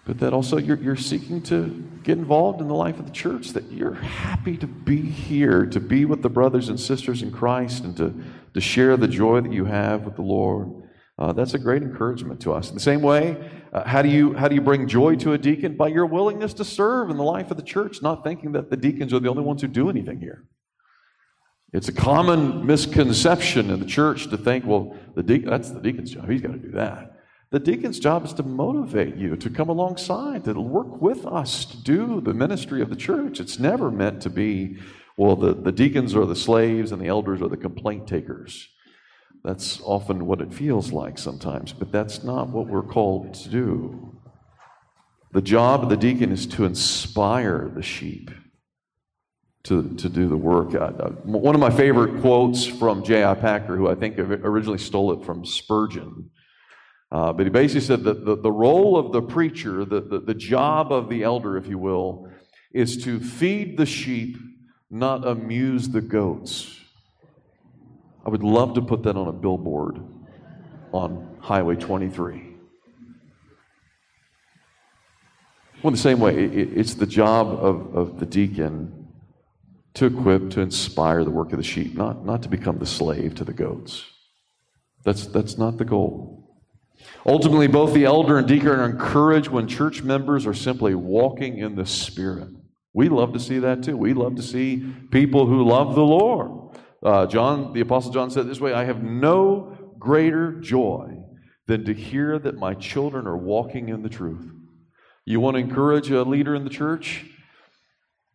[0.07, 3.49] but that also you're, you're seeking to get involved in the life of the church,
[3.51, 7.83] that you're happy to be here, to be with the brothers and sisters in Christ,
[7.83, 8.15] and to,
[8.55, 10.71] to share the joy that you have with the Lord.
[11.19, 12.69] Uh, that's a great encouragement to us.
[12.69, 15.39] In the same way, uh, how, do you, how do you bring joy to a
[15.39, 15.75] deacon?
[15.75, 18.77] By your willingness to serve in the life of the church, not thinking that the
[18.77, 20.45] deacons are the only ones who do anything here.
[21.73, 26.11] It's a common misconception in the church to think, well, the deacon, that's the deacon's
[26.11, 26.29] job.
[26.29, 27.13] He's got to do that.
[27.51, 31.83] The deacon's job is to motivate you, to come alongside, to work with us to
[31.83, 33.41] do the ministry of the church.
[33.41, 34.79] It's never meant to be,
[35.17, 38.69] well, the, the deacons are the slaves and the elders are the complaint takers.
[39.47, 44.19] That's often what it feels like sometimes, but that's not what we're called to do.
[45.35, 48.33] The job of the deacon is to inspire the sheep
[49.63, 50.75] to, to do the work.
[50.75, 53.35] Uh, uh one of my favorite quotes from J.I.
[53.35, 56.29] Packer, who I think originally stole it from Spurgeon,
[57.13, 60.35] uh, but he basically said that the, the role of the preacher, the, the, the
[60.35, 62.29] job of the elder, if you will,
[62.73, 64.39] is to feed the sheep,
[64.91, 66.81] not amuse the goats.
[68.27, 70.01] I would love to put that on a billboard
[70.91, 72.55] on Highway 23.
[75.83, 79.07] Well, in the same way, it, it's the job of, of the deacon
[79.95, 83.37] to equip, to inspire the work of the sheep, not, not to become the slave
[83.37, 84.05] to the goats.
[85.05, 86.51] That's, that's not the goal.
[87.25, 91.77] Ultimately, both the elder and deacon are encouraged when church members are simply walking in
[91.77, 92.49] the Spirit.
[92.93, 93.97] We love to see that too.
[93.97, 96.66] We love to see people who love the Lord.
[97.07, 101.23] Uh, John, the Apostle John said this way I have no greater joy
[101.69, 104.51] than to hear that my children are walking in the truth.
[105.25, 107.25] You want to encourage a leader in the church?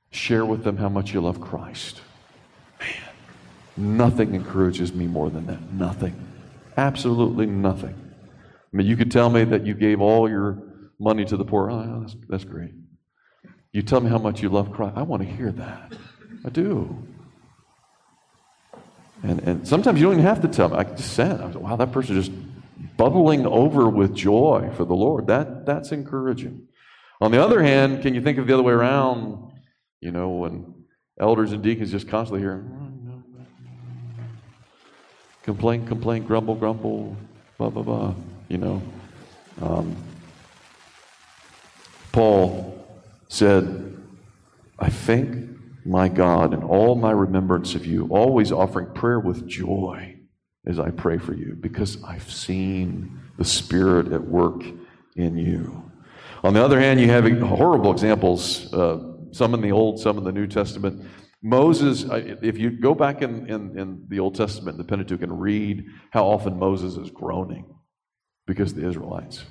[0.09, 2.01] Share with them how much you love Christ.
[2.79, 5.73] Man, nothing encourages me more than that.
[5.73, 6.15] Nothing.
[6.77, 7.95] Absolutely nothing.
[8.25, 10.63] I mean, you could tell me that you gave all your
[10.97, 11.69] money to the poor.
[11.69, 12.71] Oh, that's, that's great.
[13.73, 14.93] You tell me how much you love Christ.
[14.95, 15.93] I want to hear that.
[16.45, 17.05] I do.
[19.23, 20.77] And, and sometimes you don't even have to tell me.
[20.77, 21.55] I just say it.
[21.55, 22.31] wow, that person just
[22.97, 25.27] bubbling over with joy for the Lord.
[25.27, 26.67] That, that's encouraging.
[27.19, 29.51] On the other hand, can you think of the other way around?
[29.99, 30.73] You know, when
[31.19, 32.65] elders and deacons just constantly hear,
[35.43, 37.15] complain, complain, grumble, grumble,
[37.59, 38.15] blah, blah, blah
[38.51, 38.81] you know.
[39.61, 39.95] Um,
[42.11, 42.85] Paul
[43.29, 43.97] said,
[44.77, 45.50] I thank
[45.85, 50.17] my God in all my remembrance of you, always offering prayer with joy
[50.65, 54.63] as I pray for you, because I've seen the Spirit at work
[55.15, 55.91] in you.
[56.43, 58.99] On the other hand, you have horrible examples, uh,
[59.31, 61.03] some in the Old, some in the New Testament.
[61.41, 65.85] Moses, if you go back in, in, in the Old Testament, the Pentateuch, and read
[66.11, 67.65] how often Moses is groaning
[68.45, 69.43] because of the Israelites.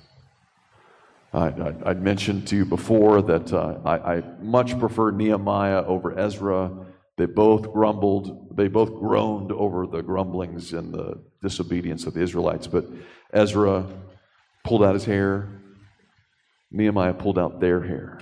[1.33, 6.73] I, would mentioned to you before that uh, I, I, much prefer Nehemiah over Ezra.
[7.16, 12.66] They both grumbled, they both groaned over the grumblings and the disobedience of the Israelites.
[12.66, 12.87] But
[13.33, 13.87] Ezra
[14.64, 15.61] pulled out his hair,
[16.73, 18.19] Nehemiah pulled out their hair.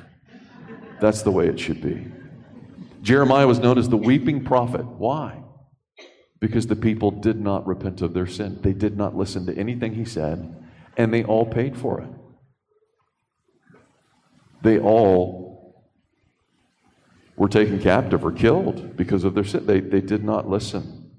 [1.01, 2.07] That's the way it should be.
[3.03, 4.85] Jeremiah was known as the weeping prophet.
[4.85, 5.43] Why?
[6.41, 8.59] Because the people did not repent of their sin.
[8.63, 10.57] They did not listen to anything he said
[10.99, 12.09] and they all paid for it.
[14.63, 15.85] They all
[17.37, 19.67] were taken captive or killed because of their sin.
[19.67, 21.13] They, they did not listen.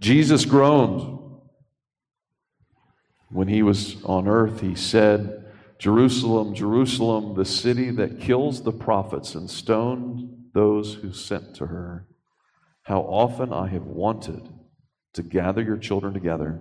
[0.00, 1.18] Jesus groaned
[3.30, 4.60] when he was on earth.
[4.60, 5.44] He said,
[5.78, 12.06] Jerusalem, Jerusalem, the city that kills the prophets and stoned those who sent to her.
[12.82, 14.48] How often I have wanted
[15.14, 16.60] to gather your children together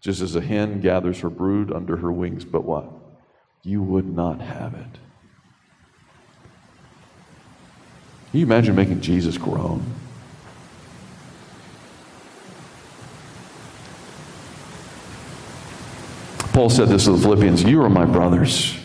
[0.00, 2.88] just as a hen gathers her brood under her wings, but what?
[3.64, 5.00] You would not have it.
[8.36, 9.82] Can you imagine making Jesus groan?
[16.52, 18.76] Paul said this to the Philippians You are my brothers,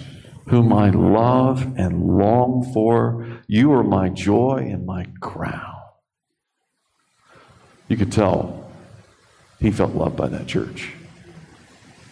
[0.47, 3.41] whom I love and long for.
[3.47, 5.81] You are my joy and my crown.
[7.89, 8.71] You could tell
[9.59, 10.93] he felt loved by that church.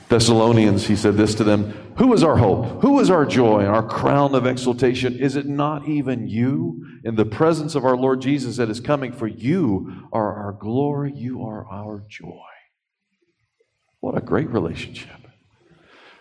[0.10, 2.82] Thessalonians, he said this to them Who is our hope?
[2.82, 5.18] Who is our joy and our crown of exaltation?
[5.18, 9.14] Is it not even you in the presence of our Lord Jesus that is coming?
[9.14, 12.42] For you are our glory, you are our joy.
[14.00, 15.10] What a great relationship.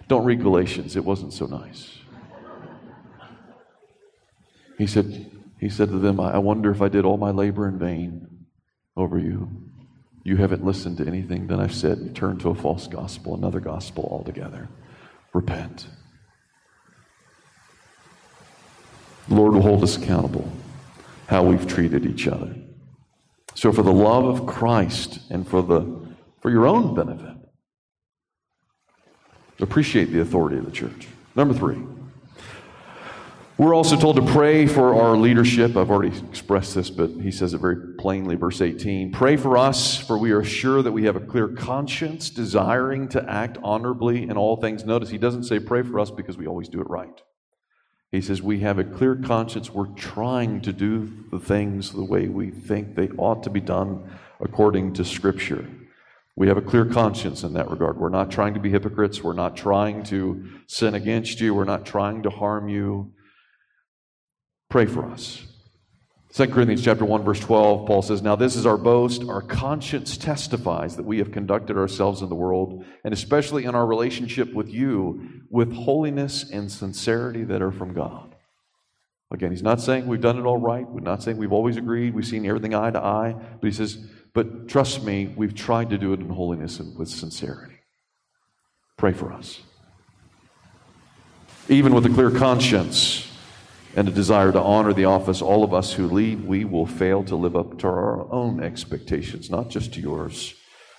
[0.07, 1.99] Don't read Galatians, it wasn't so nice.
[4.77, 7.79] He said, he said to them, I wonder if I did all my labor in
[7.79, 8.47] vain
[8.97, 9.68] over you.
[10.29, 12.15] You haven't listened to anything that I've said.
[12.15, 14.69] Turned to a false gospel, another gospel altogether.
[15.33, 15.87] Repent.
[19.29, 20.47] The Lord will hold us accountable
[21.29, 22.55] how we've treated each other.
[23.55, 26.07] So for the love of Christ and for the
[26.43, 27.35] for your own benefit,
[29.61, 31.09] appreciate the authority of the church.
[31.37, 31.79] Number 3.
[33.59, 35.77] We're also told to pray for our leadership.
[35.77, 39.11] I've already expressed this, but he says it very plainly, verse 18.
[39.11, 43.29] Pray for us, for we are sure that we have a clear conscience, desiring to
[43.29, 44.85] act honorably in all things.
[44.85, 47.21] Notice he doesn't say pray for us because we always do it right.
[48.13, 49.75] He says we have a clear conscience.
[49.75, 54.09] We're trying to do the things the way we think they ought to be done
[54.39, 55.67] according to Scripture.
[56.37, 57.99] We have a clear conscience in that regard.
[57.99, 59.25] We're not trying to be hypocrites.
[59.25, 61.55] We're not trying to sin against you.
[61.55, 63.13] We're not trying to harm you.
[64.69, 65.45] Pray for us.
[66.35, 70.19] 2 Corinthians chapter 1 verse 12 Paul says now this is our boast our conscience
[70.19, 74.69] testifies that we have conducted ourselves in the world and especially in our relationship with
[74.69, 78.35] you with holiness and sincerity that are from God.
[79.31, 80.89] Again, he's not saying we've done it all right.
[80.89, 83.99] We're not saying we've always agreed, we've seen everything eye to eye, but he says,
[84.33, 87.75] but trust me, we've tried to do it in holiness and with sincerity.
[88.97, 89.61] Pray for us.
[91.69, 93.28] Even with a clear conscience,
[93.99, 97.25] and a desire to honor the office, all of us who lead, we will fail
[97.25, 100.55] to live up to our own expectations, not just to yours.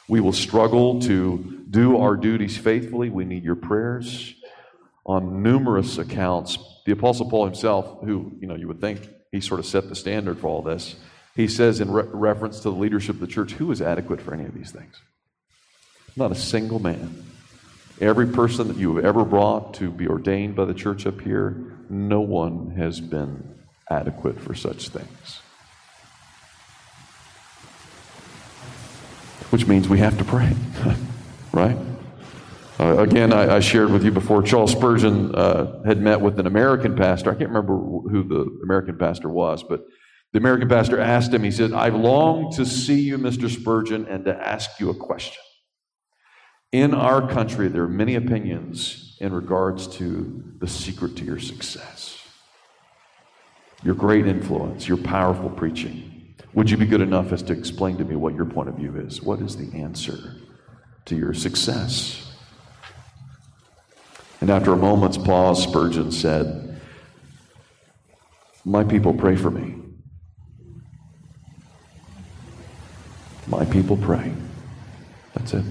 [0.10, 3.10] We will struggle to do our duties faithfully.
[3.10, 4.36] We need your prayers.
[5.06, 9.62] On numerous accounts, the Apostle Paul himself, who, you know, you would think he sort
[9.62, 10.98] of set the standard for all this,
[11.38, 14.34] he says in re- reference to the leadership of the church, who is adequate for
[14.34, 15.02] any of these things?
[16.18, 17.24] Not a single man.
[18.02, 21.79] Every person that you have ever brought to be ordained by the church up here,
[21.90, 23.56] no one has been
[23.90, 25.42] adequate for such things.
[29.50, 30.56] Which means we have to pray,
[31.54, 31.78] right?
[32.80, 36.48] Uh, again, I, I, shared with you before, Charles Spurgeon uh, had met with an
[36.48, 37.32] American pastor.
[37.32, 39.84] I can't remember who the American pastor was, but
[40.32, 43.50] the American pastor asked him, he said, I long to see you, Mr.
[43.50, 45.42] Spurgeon, and to ask you a question.
[46.72, 52.18] In our country, there are many opinions in regards to the secret to your success.
[53.84, 56.36] Your great influence, your powerful preaching.
[56.54, 58.96] Would you be good enough as to explain to me what your point of view
[58.98, 59.22] is?
[59.22, 60.36] What is the answer
[61.06, 62.26] to your success?
[64.42, 66.80] And after a moment's pause, Spurgeon said,
[68.64, 69.76] My people pray for me.
[73.48, 74.32] My people pray.
[75.34, 75.66] That's it.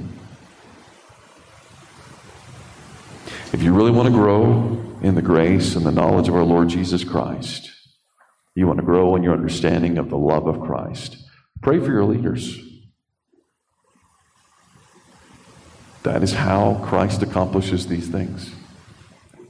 [3.51, 6.69] If you really want to grow in the grace and the knowledge of our Lord
[6.69, 7.71] Jesus Christ,
[8.55, 11.17] you want to grow in your understanding of the love of Christ,
[11.63, 12.59] pray for your leaders.
[16.03, 18.55] That is how Christ accomplishes these things.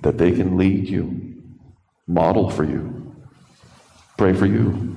[0.02, 1.42] That they can lead you,
[2.06, 3.16] model for you,
[4.16, 4.96] pray for you.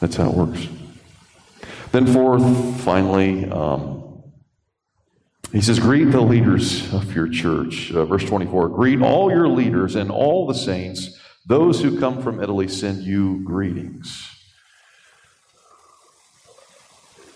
[0.00, 0.68] That's how it works.
[1.90, 4.03] Then, fourth, finally, um,
[5.54, 7.92] he says, Greet the leaders of your church.
[7.92, 11.16] Uh, verse 24 Greet all your leaders and all the saints.
[11.46, 14.30] Those who come from Italy send you greetings.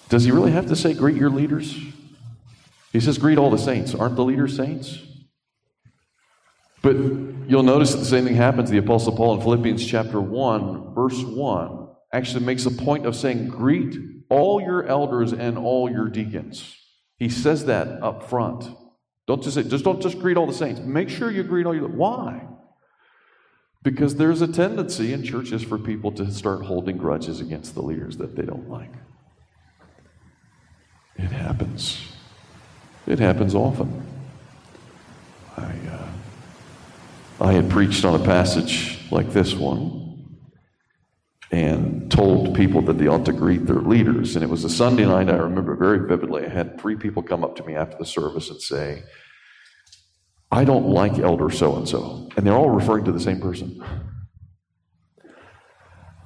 [0.09, 1.79] Does he really have to say, Greet your leaders?
[2.93, 3.95] He says, Greet all the saints.
[3.95, 4.99] Aren't the leaders saints?
[6.83, 8.69] But you'll notice that the same thing happens.
[8.69, 13.47] The Apostle Paul in Philippians chapter 1, verse 1, actually makes a point of saying,
[13.47, 13.97] Greet
[14.29, 16.78] all your elders and all your deacons.
[17.19, 18.71] He says that up front.
[19.27, 20.81] Don't just say, just don't just greet all the saints.
[20.81, 21.89] Make sure you greet all your.
[21.89, 22.47] Why?
[23.83, 28.17] Because there's a tendency in churches for people to start holding grudges against the leaders
[28.19, 28.93] that they don't like.
[31.17, 32.01] It happens.
[33.07, 34.07] It happens often.
[35.57, 36.09] I, uh,
[37.41, 40.08] I had preached on a passage like this one
[41.51, 44.37] and told people that they ought to greet their leaders.
[44.37, 46.45] And it was a Sunday night, I remember very vividly.
[46.45, 49.03] I had three people come up to me after the service and say,
[50.51, 52.29] I don't like Elder so and so.
[52.37, 53.83] And they're all referring to the same person.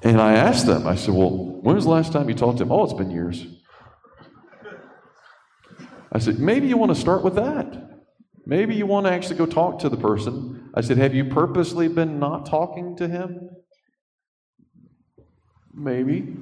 [0.01, 2.63] And I asked them, I said, Well, when was the last time you talked to
[2.63, 2.71] him?
[2.71, 3.45] Oh, it's been years.
[6.11, 7.91] I said, Maybe you want to start with that.
[8.45, 10.71] Maybe you want to actually go talk to the person.
[10.75, 13.49] I said, Have you purposely been not talking to him?
[15.73, 16.37] Maybe.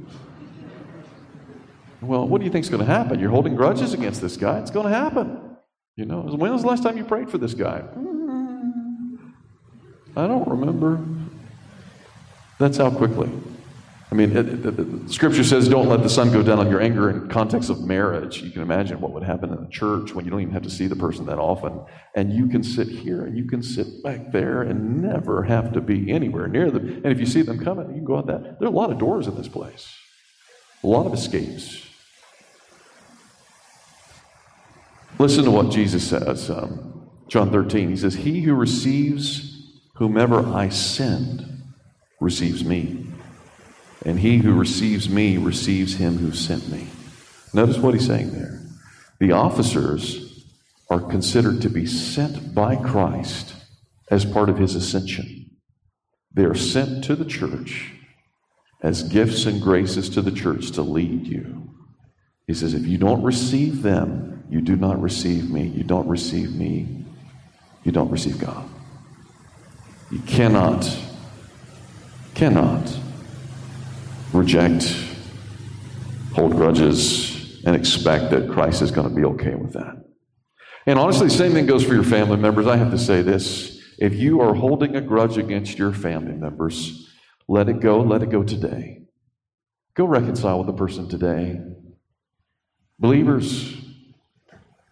[2.01, 3.19] Well, what do you think is going to happen?
[3.19, 4.59] You're holding grudges against this guy.
[4.59, 5.39] It's going to happen.
[5.95, 7.84] You know, when was the last time you prayed for this guy?
[7.95, 9.19] Mm.
[10.15, 10.99] I don't remember.
[12.57, 13.29] That's how quickly.
[14.12, 17.09] I mean, it, it, Scripture says, "Don't let the sun go down on your anger."
[17.09, 20.32] In context of marriage, you can imagine what would happen in the church when you
[20.32, 21.82] don't even have to see the person that often,
[22.14, 25.82] and you can sit here and you can sit back there and never have to
[25.82, 26.89] be anywhere near them.
[26.89, 28.59] And if you see them coming, you can go out that.
[28.59, 29.95] There are a lot of doors in this place,
[30.84, 31.88] a lot of escapes.
[35.20, 37.89] Listen to what Jesus says, um, John 13.
[37.89, 41.45] He says, "He who receives whomever I send
[42.20, 43.11] receives me."
[44.05, 46.87] And he who receives me receives him who sent me.
[47.53, 48.59] Notice what he's saying there.
[49.19, 50.45] The officers
[50.89, 53.53] are considered to be sent by Christ
[54.09, 55.51] as part of his ascension.
[56.33, 57.91] They are sent to the church
[58.81, 61.69] as gifts and graces to the church to lead you.
[62.47, 65.67] He says, if you don't receive them, you do not receive me.
[65.67, 67.05] You don't receive me,
[67.83, 68.67] you don't receive God.
[70.09, 70.89] You cannot,
[72.33, 72.93] cannot
[74.34, 74.95] reject,
[76.34, 80.03] hold grudges, and expect that Christ is going to be okay with that.
[80.86, 82.67] And honestly, the same thing goes for your family members.
[82.67, 83.79] I have to say this.
[83.99, 87.07] If you are holding a grudge against your family members,
[87.47, 88.01] let it go.
[88.01, 89.03] Let it go today.
[89.93, 91.61] Go reconcile with the person today.
[92.97, 93.75] Believers,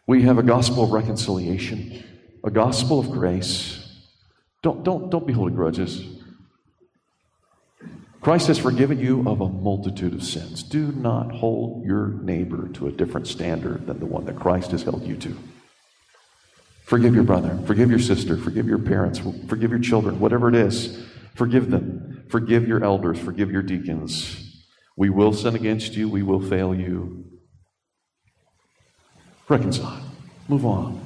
[0.06, 2.04] we have a gospel of reconciliation,
[2.44, 3.78] a gospel of grace.
[4.62, 6.19] Don't, don't, don't be holding grudges.
[8.22, 10.62] Christ has forgiven you of a multitude of sins.
[10.64, 14.84] Do not hold your neighbor to a different standard than the one that Christ has
[14.84, 15.38] held you to.
[16.84, 21.06] Forgive your brother, forgive your sister, forgive your parents, forgive your children, whatever it is.
[21.40, 22.26] Forgive them.
[22.28, 24.66] Forgive your elders, forgive your deacons.
[24.98, 27.24] We will sin against you, we will fail you.
[29.48, 30.04] Reconcile.
[30.50, 31.02] Move on.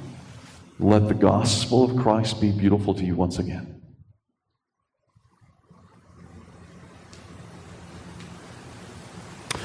[0.80, 3.73] Let the gospel of Christ be beautiful to you once again.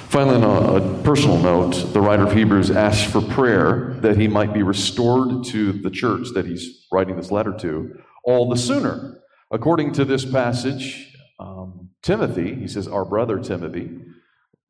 [0.09, 4.55] Finally, on a personal note, the writer of Hebrews asks for prayer that he might
[4.55, 9.21] be restored to the church that he's writing this letter to all the sooner.
[9.51, 13.99] According to this passage, um, Timothy, he says, our brother Timothy,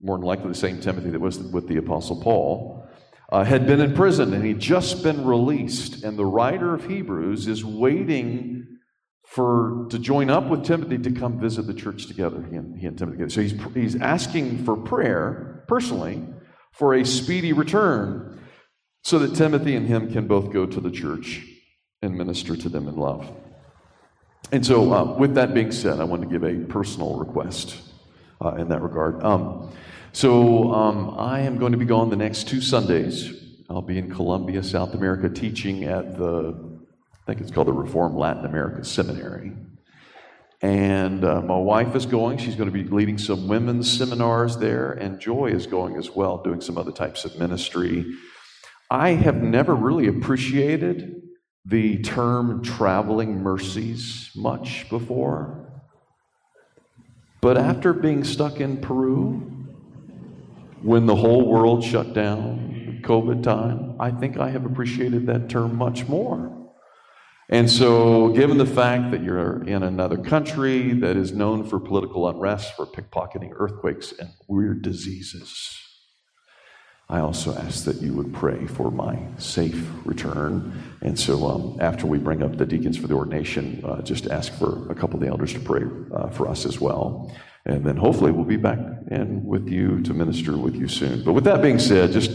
[0.01, 2.85] more than likely the same Timothy that was with the Apostle Paul,
[3.31, 6.03] uh, had been in prison and he'd just been released.
[6.03, 8.58] And the writer of Hebrews is waiting
[9.29, 12.43] for to join up with Timothy to come visit the church together.
[12.49, 13.29] He and, he and Timothy together.
[13.29, 16.25] So he's he's asking for prayer personally
[16.73, 18.41] for a speedy return,
[19.03, 21.45] so that Timothy and him can both go to the church
[22.01, 23.31] and minister to them in love.
[24.51, 27.77] And so, uh, with that being said, I want to give a personal request
[28.43, 29.23] uh, in that regard.
[29.23, 29.71] Um,
[30.11, 33.31] so, um, I am going to be gone the next two Sundays.
[33.69, 36.68] I'll be in Colombia, South America, teaching at the
[37.29, 39.51] think it's called the Reformed Latin America Seminary.
[40.61, 42.39] And uh, my wife is going.
[42.39, 46.41] She's going to be leading some women's seminars there, and Joy is going as well,
[46.41, 48.05] doing some other types of ministry.
[48.89, 51.21] I have never really appreciated
[51.65, 55.71] the term traveling mercies much before.
[57.41, 59.67] But after being stuck in Peru,
[60.81, 65.75] when the whole world shut down, COVID time, I think I have appreciated that term
[65.77, 66.58] much more.
[67.51, 72.29] And so, given the fact that you're in another country that is known for political
[72.29, 75.75] unrest, for pickpocketing, earthquakes, and weird diseases,
[77.09, 80.79] I also ask that you would pray for my safe return.
[81.01, 84.53] And so, um, after we bring up the deacons for the ordination, uh, just ask
[84.53, 87.35] for a couple of the elders to pray uh, for us as well.
[87.65, 88.77] And then hopefully we'll be back
[89.09, 91.23] in with you to minister with you soon.
[91.23, 92.29] But with that being said, just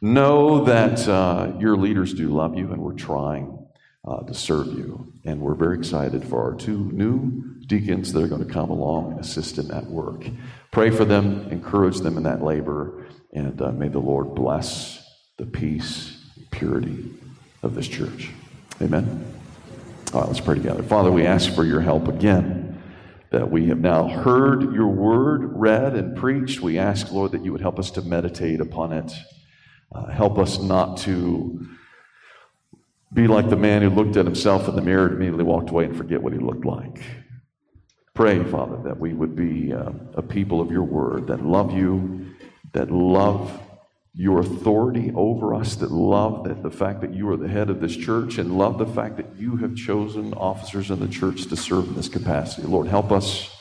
[0.00, 3.57] know that uh, your leaders do love you, and we're trying
[4.06, 5.12] uh, to serve you.
[5.24, 9.12] And we're very excited for our two new deacons that are going to come along
[9.12, 10.24] and assist in that work.
[10.70, 15.04] Pray for them, encourage them in that labor, and uh, may the Lord bless
[15.36, 17.10] the peace, and purity
[17.62, 18.30] of this church.
[18.80, 19.24] Amen.
[20.12, 20.82] All right, let's pray together.
[20.82, 22.64] Father, we ask for your help again.
[23.30, 26.62] That we have now heard your word read and preached.
[26.62, 29.12] We ask, Lord, that you would help us to meditate upon it.
[29.92, 31.68] Uh, help us not to
[33.12, 35.84] be like the man who looked at himself in the mirror and immediately walked away
[35.84, 37.02] and forget what he looked like.
[38.14, 42.26] Pray, Father, that we would be uh, a people of your word that love you,
[42.72, 43.60] that love
[44.12, 47.80] your authority over us, that love that the fact that you are the head of
[47.80, 51.56] this church, and love the fact that you have chosen officers in the church to
[51.56, 52.66] serve in this capacity.
[52.66, 53.54] Lord, help us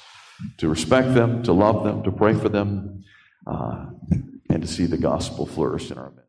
[0.58, 3.04] to respect them, to love them, to pray for them.
[3.46, 3.86] Uh,
[4.50, 6.27] and to see the gospel flourish in our midst.